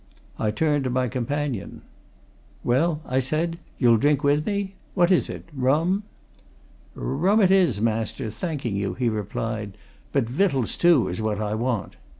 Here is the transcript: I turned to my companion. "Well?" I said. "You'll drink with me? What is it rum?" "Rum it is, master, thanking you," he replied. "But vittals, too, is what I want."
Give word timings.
I 0.39 0.49
turned 0.49 0.83
to 0.85 0.89
my 0.89 1.07
companion. 1.07 1.83
"Well?" 2.63 3.01
I 3.05 3.19
said. 3.19 3.59
"You'll 3.77 3.97
drink 3.97 4.23
with 4.23 4.47
me? 4.47 4.73
What 4.95 5.11
is 5.11 5.29
it 5.29 5.47
rum?" 5.53 6.01
"Rum 6.95 7.39
it 7.39 7.51
is, 7.51 7.79
master, 7.79 8.31
thanking 8.31 8.75
you," 8.75 8.95
he 8.95 9.09
replied. 9.09 9.77
"But 10.11 10.27
vittals, 10.27 10.75
too, 10.75 11.07
is 11.07 11.21
what 11.21 11.39
I 11.39 11.53
want." 11.53 11.97